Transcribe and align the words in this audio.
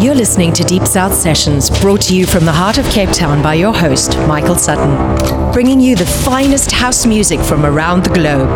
You're 0.00 0.14
listening 0.14 0.54
to 0.54 0.64
Deep 0.64 0.86
South 0.86 1.12
Sessions, 1.12 1.68
brought 1.80 2.00
to 2.02 2.16
you 2.16 2.24
from 2.24 2.46
the 2.46 2.52
heart 2.52 2.78
of 2.78 2.86
Cape 2.86 3.10
Town 3.10 3.42
by 3.42 3.52
your 3.56 3.74
host, 3.74 4.16
Michael 4.20 4.54
Sutton, 4.54 5.52
bringing 5.52 5.78
you 5.78 5.94
the 5.94 6.06
finest 6.06 6.72
house 6.72 7.04
music 7.04 7.38
from 7.38 7.66
around 7.66 8.04
the 8.04 8.14
globe. 8.14 8.48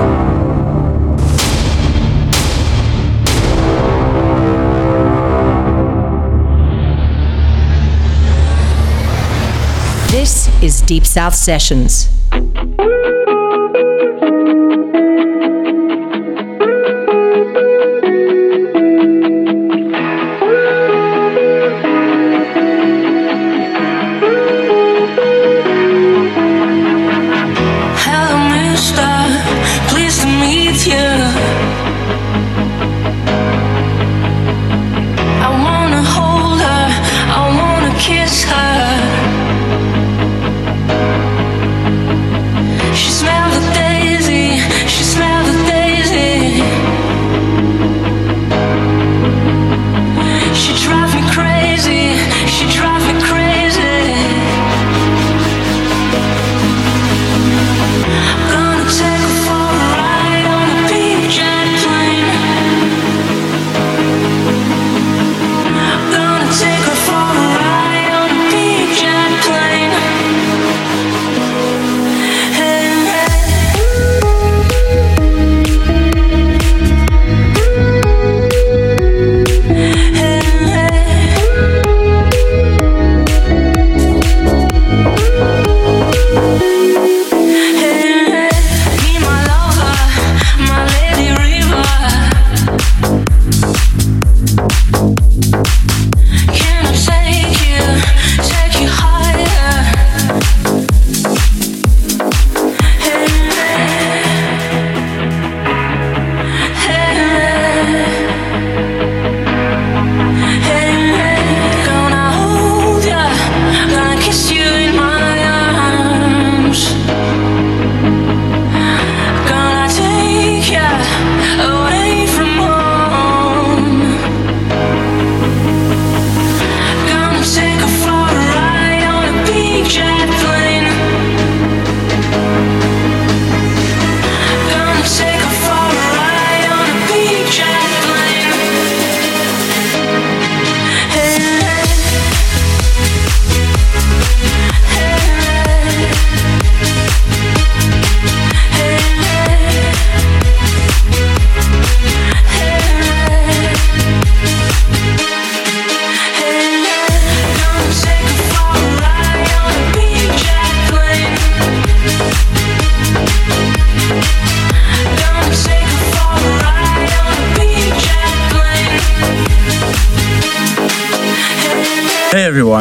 This 10.10 10.48
is 10.62 10.80
Deep 10.80 11.04
South 11.04 11.34
Sessions. 11.34 12.08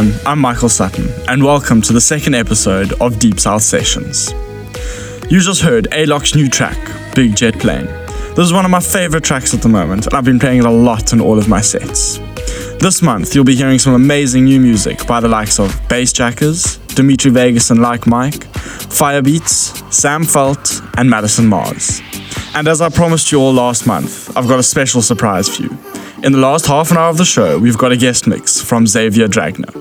Everyone, 0.03 0.27
I'm 0.27 0.39
Michael 0.39 0.67
Sutton, 0.67 1.07
and 1.29 1.45
welcome 1.45 1.81
to 1.83 1.93
the 1.93 2.01
second 2.01 2.35
episode 2.35 2.91
of 2.99 3.19
Deep 3.19 3.39
South 3.39 3.61
Sessions. 3.61 4.33
You 5.29 5.39
just 5.39 5.61
heard 5.61 5.87
Alok's 5.91 6.35
new 6.35 6.49
track, 6.49 6.77
Big 7.15 7.37
Jet 7.37 7.57
Plane. 7.57 7.85
This 8.35 8.39
is 8.39 8.51
one 8.51 8.65
of 8.65 8.71
my 8.71 8.81
favorite 8.81 9.23
tracks 9.23 9.53
at 9.53 9.61
the 9.61 9.69
moment, 9.69 10.05
and 10.05 10.13
I've 10.13 10.25
been 10.25 10.39
playing 10.39 10.59
it 10.59 10.65
a 10.65 10.69
lot 10.69 11.13
in 11.13 11.21
all 11.21 11.37
of 11.37 11.47
my 11.47 11.61
sets. 11.61 12.17
This 12.81 13.01
month, 13.01 13.33
you'll 13.33 13.45
be 13.45 13.55
hearing 13.55 13.79
some 13.79 13.93
amazing 13.93 14.43
new 14.43 14.59
music 14.59 15.07
by 15.07 15.21
the 15.21 15.29
likes 15.29 15.57
of 15.57 15.69
Bassjackers, 15.87 16.85
Dimitri 16.95 17.31
Vegas 17.31 17.71
and 17.71 17.81
Like 17.81 18.05
Mike, 18.05 18.51
Firebeatz, 18.91 19.93
Sam 19.93 20.23
Feldt, 20.23 20.85
and 20.97 21.09
Madison 21.09 21.47
Mars. 21.47 22.01
And 22.55 22.67
as 22.67 22.81
I 22.81 22.89
promised 22.89 23.31
you 23.31 23.39
all 23.39 23.53
last 23.53 23.87
month, 23.87 24.35
I've 24.35 24.49
got 24.49 24.59
a 24.59 24.63
special 24.63 25.01
surprise 25.01 25.47
for 25.55 25.63
you. 25.63 25.77
In 26.23 26.33
the 26.33 26.39
last 26.39 26.65
half 26.65 26.91
an 26.91 26.97
hour 26.97 27.09
of 27.09 27.17
the 27.17 27.25
show, 27.25 27.57
we've 27.57 27.77
got 27.77 27.93
a 27.93 27.97
guest 27.97 28.27
mix 28.27 28.59
from 28.59 28.85
Xavier 28.85 29.29
Dragner. 29.29 29.72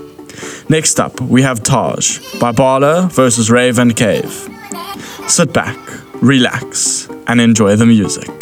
Next 0.73 0.99
up, 0.99 1.21
we 1.21 1.43
have 1.43 1.61
Taj 1.61 2.19
by 2.39 2.51
Barlow 2.51 3.03
versus 3.03 3.51
Raven 3.51 3.93
Cave. 3.93 4.31
Sit 5.27 5.53
back, 5.53 5.77
relax, 6.15 7.07
and 7.27 7.39
enjoy 7.39 7.75
the 7.75 7.85
music. 7.85 8.32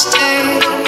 stay. 0.00 0.79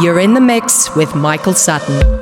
You're 0.00 0.20
in 0.20 0.34
the 0.34 0.40
mix 0.40 0.94
with 0.94 1.12
Michael 1.16 1.54
Sutton. 1.54 2.20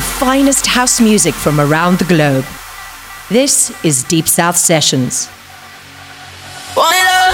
Finest 0.00 0.66
house 0.66 1.00
music 1.00 1.34
from 1.34 1.60
around 1.60 1.98
the 1.98 2.04
globe. 2.04 2.44
This 3.28 3.72
is 3.84 4.04
Deep 4.04 4.28
South 4.28 4.56
Sessions. 4.56 5.28
The. 6.74 7.26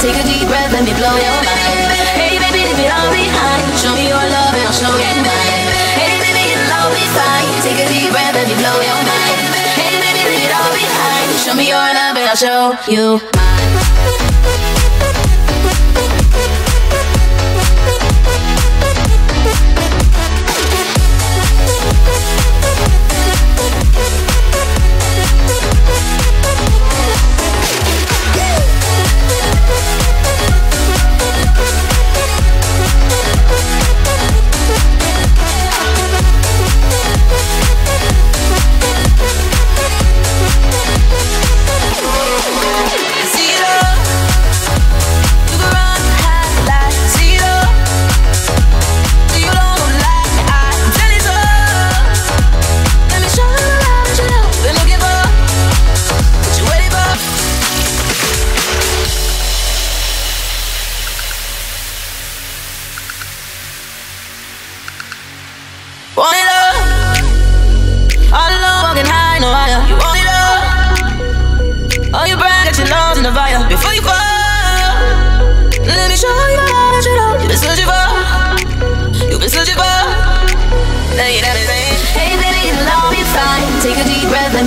Take 0.00 0.14
a 0.14 0.26
deep 0.28 0.35
I'll 12.38 12.76
show 12.76 12.92
you 12.92 13.18
mine. 13.34 13.95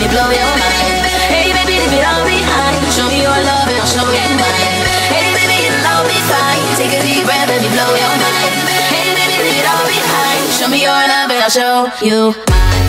Blow 0.10 0.30
your 0.34 0.54
mind. 0.58 1.06
Hey, 1.30 1.54
baby, 1.54 1.78
leave 1.78 1.94
it 1.94 2.06
all 2.06 2.24
behind. 2.26 2.82
Show 2.94 3.08
me 3.10 3.22
your 3.22 3.40
love 3.46 3.70
and 3.70 3.78
I'll 3.78 3.90
show 3.90 4.06
you 4.06 4.26
mine. 4.38 4.82
Hey, 5.14 5.30
baby, 5.38 5.58
it'll 5.70 5.86
all 5.94 6.06
be 6.06 6.20
fine. 6.30 6.66
Take 6.78 6.94
a 6.98 7.02
deep 7.06 7.24
breath, 7.26 7.48
let 7.50 7.62
me 7.62 7.70
blow 7.70 7.92
your 7.94 8.16
mind. 8.18 8.54
Hey, 8.90 9.14
baby, 9.14 9.38
leave 9.46 9.62
it 9.62 9.68
all 9.70 9.86
behind. 9.86 10.42
Show 10.58 10.68
me 10.70 10.82
your 10.82 11.02
love 11.14 11.30
and 11.30 11.42
I'll 11.42 11.54
show 11.54 11.90
you 12.02 12.34
mine. 12.50 12.89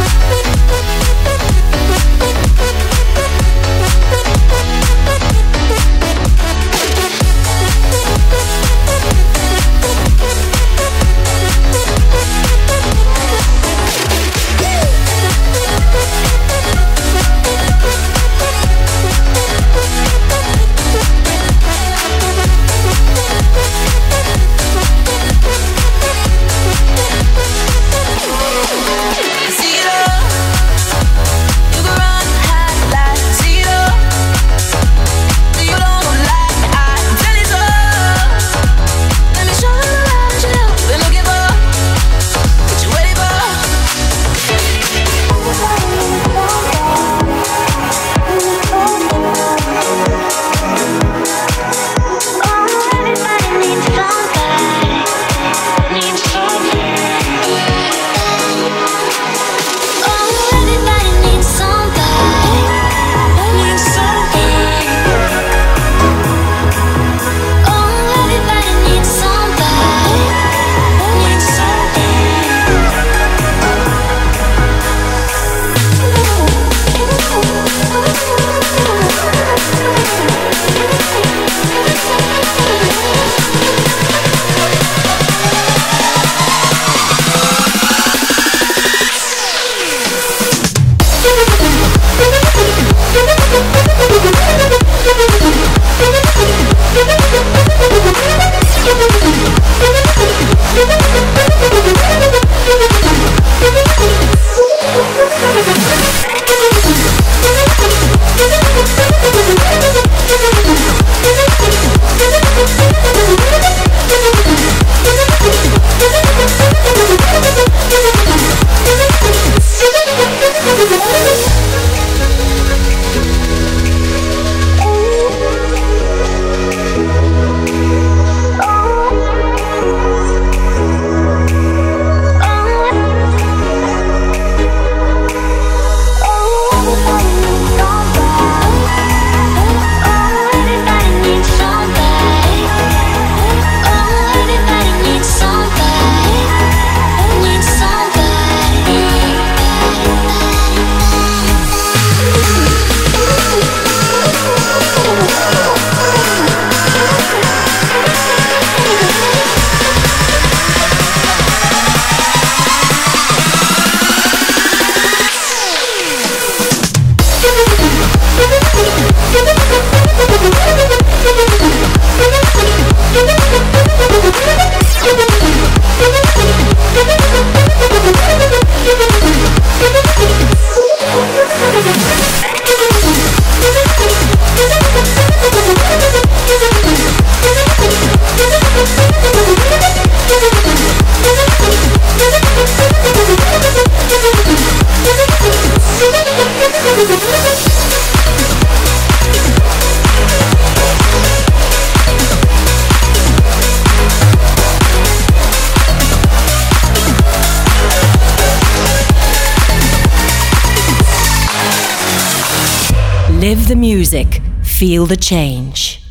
Live 213.41 213.69
the 213.69 213.75
music, 213.75 214.43
feel 214.63 215.07
the 215.07 215.17
change. 215.17 216.03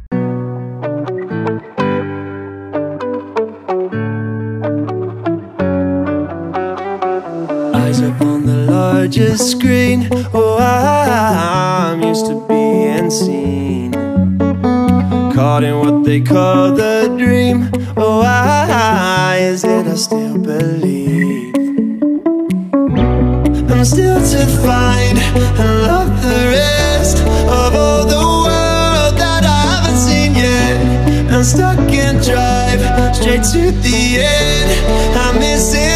Eyes 7.75 8.01
up 8.01 8.19
on 8.21 8.47
the 8.47 8.65
largest 8.67 9.51
screen. 9.51 10.09
Oh, 10.33 10.57
I'm 10.59 12.01
used 12.01 12.25
to 12.25 12.43
being 12.47 13.11
seen. 13.11 13.91
Caught 15.35 15.65
in 15.65 15.77
what 15.77 16.03
they 16.05 16.21
call 16.21 16.73
the 16.73 17.15
dream. 17.15 17.69
Oh, 17.95 18.21
why 18.21 19.37
is 19.39 19.63
it 19.63 19.85
I 19.85 19.93
still 19.93 20.39
believe? 20.39 21.53
I'm 23.69 23.85
still 23.85 24.19
to 24.19 24.47
find. 24.65 25.19
I 25.19 25.81
love 25.85 26.23
the 26.23 26.47
rain. 26.47 26.78
I'm 31.39 31.45
stuck 31.45 31.80
in 31.80 32.17
drive, 32.17 33.15
straight 33.15 33.43
to 33.54 33.71
the 33.71 34.17
end. 34.19 35.15
I'm 35.15 35.39
missing. 35.39 35.88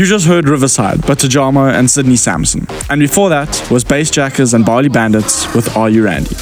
You 0.00 0.06
just 0.06 0.26
heard 0.26 0.48
Riverside, 0.48 1.02
by 1.02 1.12
Tujamo 1.12 1.70
and 1.70 1.90
Sidney 1.90 2.16
Samson. 2.16 2.66
And 2.88 3.00
before 3.00 3.28
that 3.28 3.70
was 3.70 3.84
Bassjackers 3.84 4.54
and 4.54 4.64
Barley 4.64 4.88
Bandits 4.88 5.54
with 5.54 5.76
Are 5.76 5.90
You 5.90 6.06
Randy? 6.06 6.34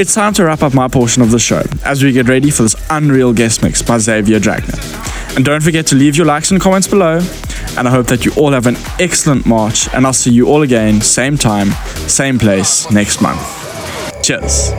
It's 0.00 0.14
time 0.14 0.32
to 0.32 0.46
wrap 0.46 0.62
up 0.62 0.72
my 0.72 0.88
portion 0.88 1.20
of 1.22 1.30
the 1.30 1.38
show 1.38 1.62
as 1.84 2.02
we 2.02 2.12
get 2.12 2.28
ready 2.30 2.50
for 2.50 2.62
this 2.62 2.74
unreal 2.88 3.34
guest 3.34 3.62
mix 3.62 3.82
by 3.82 3.98
Xavier 3.98 4.38
Dragnet. 4.38 4.80
And 5.36 5.44
don't 5.44 5.62
forget 5.62 5.86
to 5.88 5.96
leave 5.96 6.16
your 6.16 6.24
likes 6.24 6.50
and 6.50 6.58
comments 6.62 6.88
below. 6.88 7.20
And 7.76 7.86
I 7.86 7.90
hope 7.90 8.06
that 8.06 8.24
you 8.24 8.32
all 8.38 8.52
have 8.52 8.66
an 8.66 8.76
excellent 8.98 9.44
March, 9.44 9.92
and 9.92 10.06
I'll 10.06 10.14
see 10.14 10.32
you 10.32 10.48
all 10.48 10.62
again, 10.62 11.02
same 11.02 11.36
time, 11.36 11.72
same 12.08 12.38
place, 12.38 12.90
next 12.90 13.20
month. 13.20 13.38
Cheers. 14.22 14.70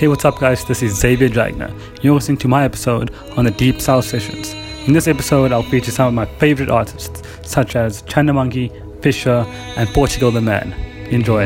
Hey, 0.00 0.08
what's 0.08 0.24
up, 0.24 0.40
guys? 0.40 0.64
This 0.64 0.82
is 0.82 0.98
Xavier 0.98 1.28
Dragner. 1.28 1.72
You're 2.02 2.14
listening 2.14 2.38
to 2.38 2.48
my 2.48 2.64
episode 2.64 3.14
on 3.36 3.44
the 3.44 3.52
Deep 3.52 3.80
South 3.80 4.06
Sessions. 4.06 4.56
In 4.86 4.92
this 4.92 5.08
episode, 5.08 5.50
I'll 5.50 5.64
feature 5.64 5.90
some 5.90 6.06
of 6.06 6.14
my 6.14 6.26
favorite 6.38 6.70
artists, 6.70 7.20
such 7.42 7.74
as 7.74 8.02
China 8.02 8.32
Monkey, 8.32 8.70
Fisher, 9.02 9.44
and 9.76 9.88
Portugal 9.88 10.30
the 10.30 10.40
Man. 10.40 10.72
Enjoy. 11.10 11.44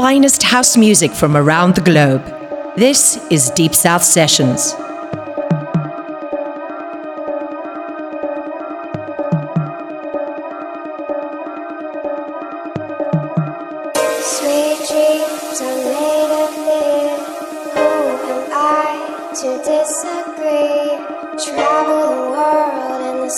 finest 0.00 0.42
house 0.44 0.78
music 0.78 1.12
from 1.12 1.36
around 1.36 1.74
the 1.74 1.80
globe. 1.82 2.24
This 2.74 3.18
is 3.30 3.50
Deep 3.50 3.74
South 3.74 4.02
Sessions. 4.02 4.74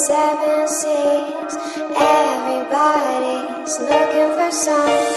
Seven 0.06 0.66
seas, 0.66 1.54
Everybody's 1.94 3.78
looking 3.78 4.30
for 4.36 4.50
something. 4.50 5.11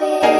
be 0.00 0.39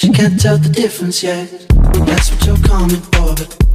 She 0.00 0.08
can't 0.10 0.40
tell 0.40 0.56
the 0.56 0.70
difference 0.70 1.22
yet. 1.22 1.50
That's 2.06 2.30
what 2.30 2.46
you're 2.46 2.56
coming 2.66 3.02
for, 3.12 3.34
but 3.34 3.69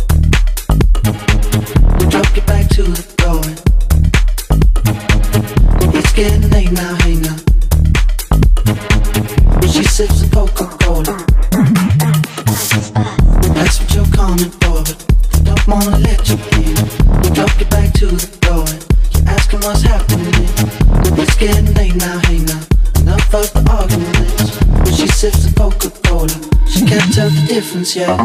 yeah 27.93 28.17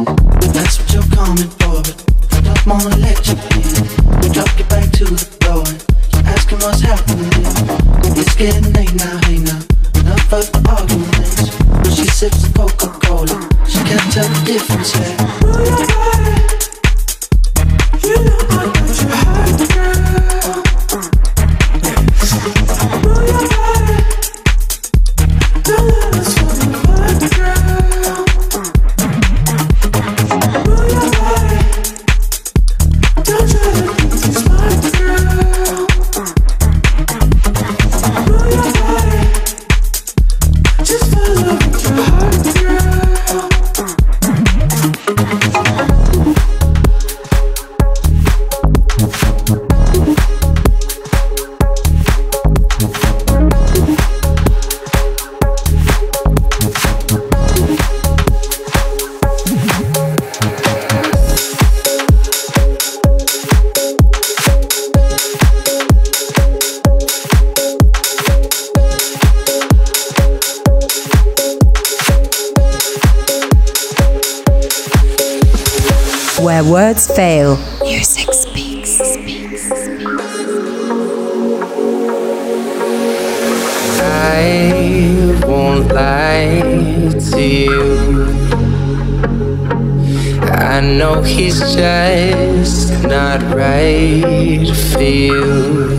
That's 0.54 0.78
what 0.78 0.92
you're 0.94 1.02
coming 1.14 1.50
for, 1.61 1.82
but 1.82 1.98
I 2.32 2.40
don't 2.40 2.66
wanna 2.66 2.96
I 79.72 79.76
won't 85.46 85.92
lie 85.92 87.12
to 87.30 87.40
you. 87.40 88.26
I 90.42 90.80
know 90.80 91.22
he's 91.22 91.60
just 91.60 93.04
not 93.04 93.40
right 93.54 94.66
for 94.92 95.02
you. 95.02 95.92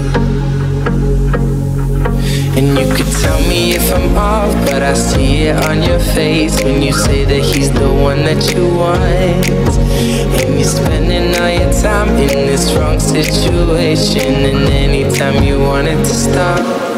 And 2.57 2.78
you 2.78 2.93
could 2.93 3.11
tell 3.22 3.39
me 3.47 3.76
if 3.76 3.93
I'm 3.93 4.17
off, 4.17 4.53
but 4.65 4.84
I 4.84 4.93
see 4.95 5.43
it 5.43 5.55
on 5.65 5.82
your 5.82 5.99
face 5.99 6.61
when 6.61 6.82
you 6.82 6.91
say 6.91 7.24
that 7.24 7.41
he's 7.41 7.72
the 7.72 7.89
one 7.89 8.26
that 8.26 8.53
you 8.53 8.67
want. 8.76 9.70
And 10.40 10.60
you're 10.60 10.64
spending 10.64 11.36
all 11.42 11.50
your 11.50 11.74
time 11.82 12.10
in 12.18 12.48
this 12.48 12.74
wrong 12.76 13.00
situation. 13.00 14.46
And 14.46 14.70
anytime 14.70 15.44
you 15.44 15.60
wanted 15.60 15.98
to 15.98 16.14
stop. 16.14 16.91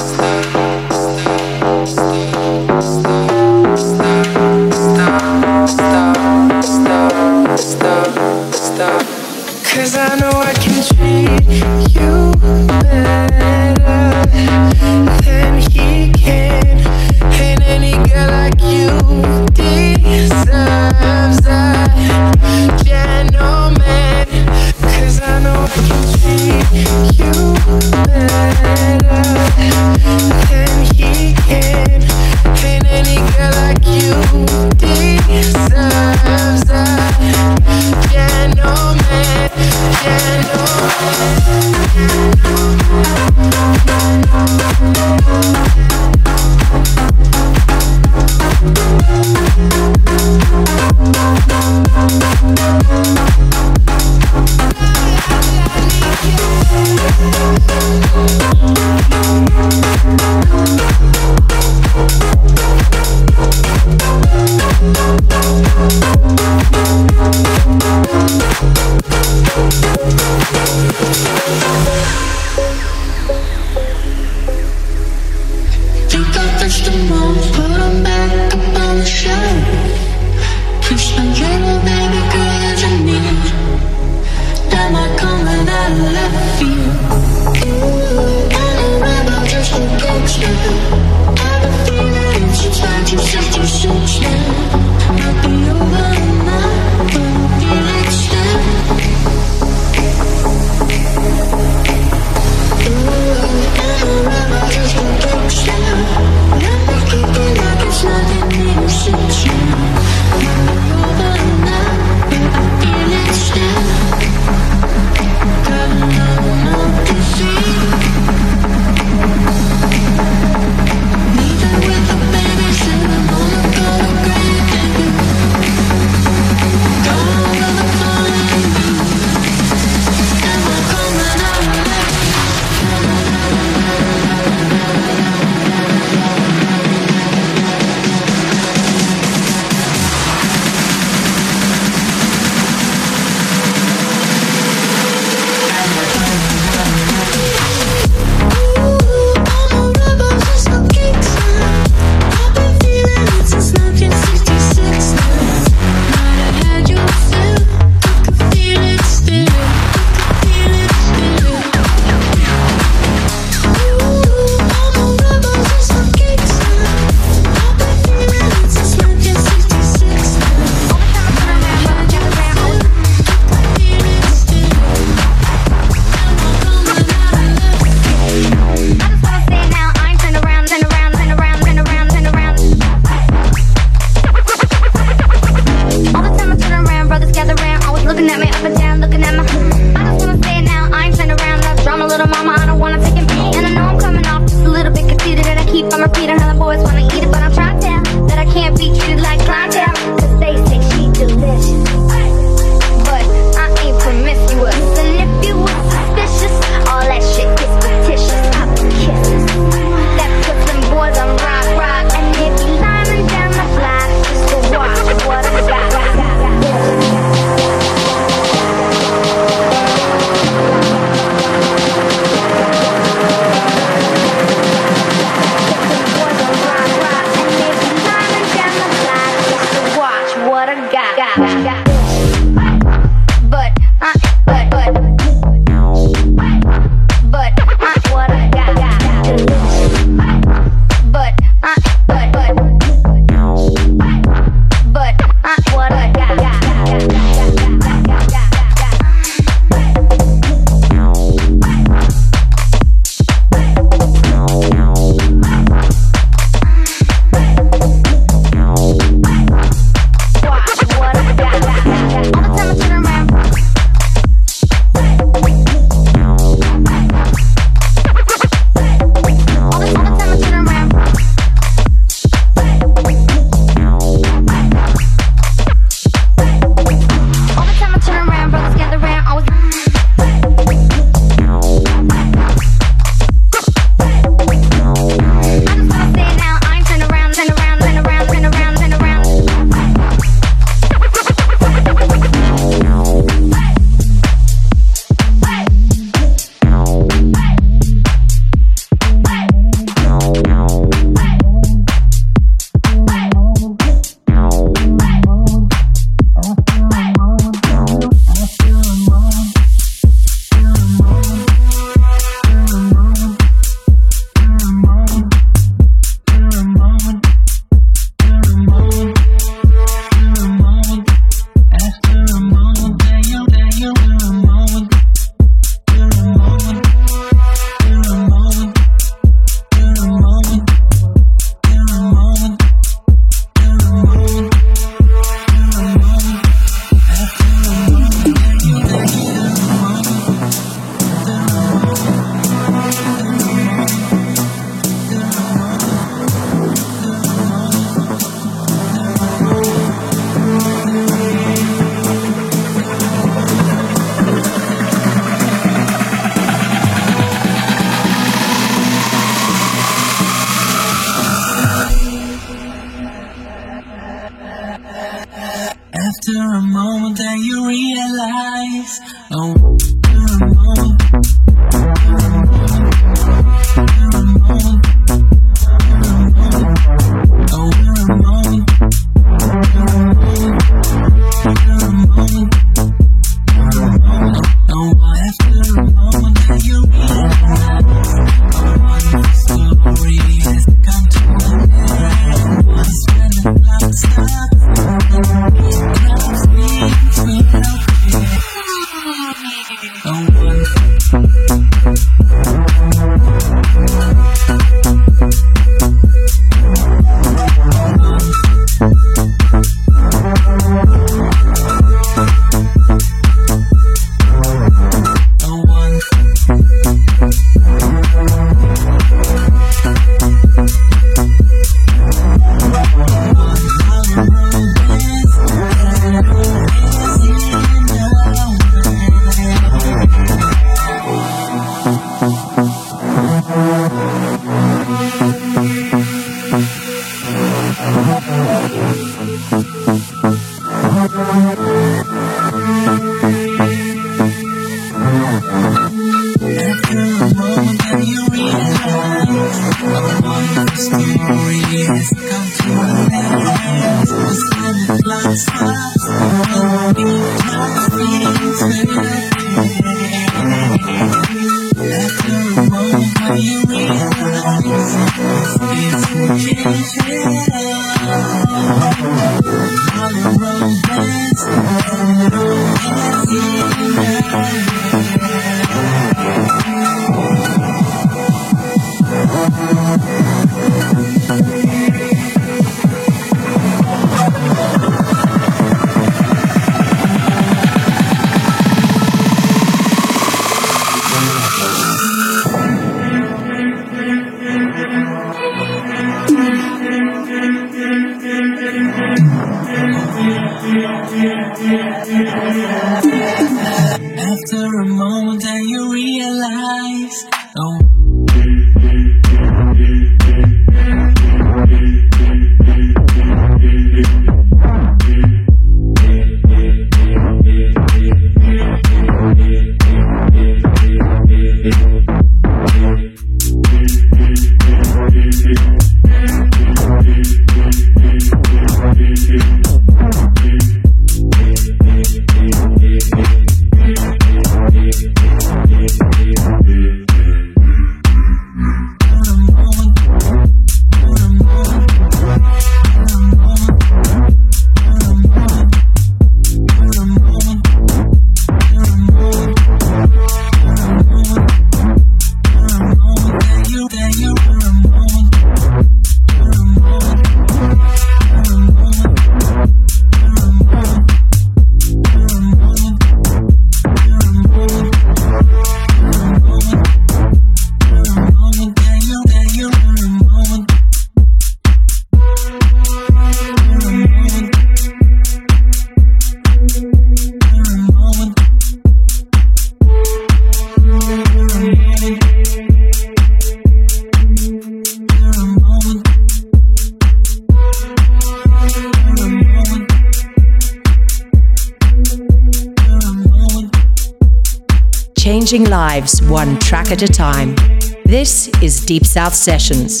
Changing 595.50 595.68
lives 595.68 596.22
one 596.22 596.60
track 596.60 596.92
at 596.92 597.02
a 597.02 597.08
time. 597.08 597.56
This 598.04 598.46
is 598.62 598.86
Deep 598.86 599.04
South 599.04 599.34
Sessions. 599.34 600.00